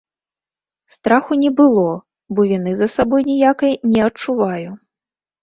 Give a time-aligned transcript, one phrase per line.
[0.95, 1.83] Страху не было,
[2.33, 4.69] бо віны за сабой ніякай не адчуваю.